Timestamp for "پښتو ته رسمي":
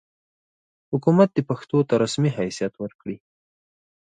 1.49-2.31